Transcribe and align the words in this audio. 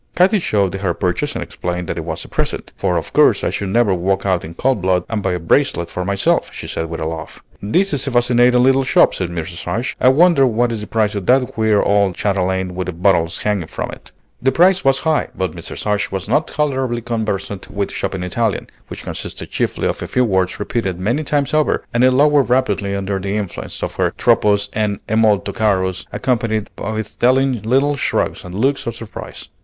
Katy 0.15 0.39
showed 0.39 0.73
her 0.73 0.95
purchase 0.95 1.35
and 1.35 1.43
explained 1.43 1.85
that 1.87 1.99
it 1.99 2.03
was 2.03 2.25
a 2.25 2.27
present; 2.27 2.73
"for 2.75 2.97
of 2.97 3.13
course 3.13 3.43
I 3.43 3.51
should 3.51 3.69
never 3.69 3.93
walk 3.93 4.25
out 4.25 4.43
in 4.43 4.55
cold 4.55 4.81
blood 4.81 5.03
and 5.07 5.21
buy 5.21 5.33
a 5.33 5.39
bracelet 5.39 5.91
for 5.91 6.03
myself," 6.03 6.49
she 6.51 6.65
said 6.65 6.87
with 6.89 6.99
a 6.99 7.05
laugh. 7.05 7.43
"This 7.61 7.93
is 7.93 8.07
a 8.07 8.11
fascinating 8.11 8.63
little 8.63 8.83
shop," 8.83 9.13
said 9.13 9.29
Mrs. 9.29 9.67
Ashe. 9.67 9.95
"I 10.01 10.07
wonder 10.09 10.47
what 10.47 10.71
is 10.71 10.81
the 10.81 10.87
price 10.87 11.13
of 11.13 11.27
that 11.27 11.49
queer 11.49 11.83
old 11.83 12.15
chatelaine 12.15 12.73
with 12.73 12.87
the 12.87 12.93
bottles 12.93 13.37
hanging 13.37 13.67
from 13.67 13.91
it." 13.91 14.11
The 14.41 14.51
price 14.51 14.83
was 14.83 14.97
high; 15.05 15.27
but 15.37 15.51
Mrs. 15.55 15.85
Ashe 15.85 16.11
was 16.11 16.27
now 16.27 16.39
tolerably 16.39 17.01
conversant 17.01 17.69
with 17.69 17.91
shopping 17.91 18.23
Italian, 18.23 18.71
which 18.87 19.03
consists 19.03 19.45
chiefly 19.49 19.87
of 19.87 20.01
a 20.01 20.07
few 20.07 20.25
words 20.25 20.59
repeated 20.59 20.99
many 20.99 21.23
times 21.23 21.53
over, 21.53 21.83
and 21.93 22.03
it 22.03 22.09
lowered 22.09 22.49
rapidly 22.49 22.95
under 22.95 23.19
the 23.19 23.37
influence 23.37 23.83
of 23.83 23.97
her 23.97 24.09
troppo's 24.17 24.67
and 24.73 24.97
è 25.05 25.15
molto 25.15 25.53
caro's, 25.53 26.07
accompanied 26.11 26.71
with 26.79 27.19
telling 27.19 27.61
little 27.61 27.95
shrugs 27.95 28.43
and 28.43 28.55
looks 28.55 28.87
of 28.87 28.95
surprise. 28.95 29.49